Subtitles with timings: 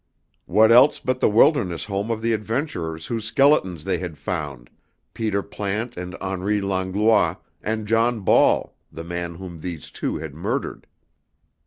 [0.47, 4.71] What else but the wilderness home of the adventurers whose skeletons they had found,
[5.13, 10.87] Peter Plante and Henri Langlois, and John Ball, the man whom these two had murdered?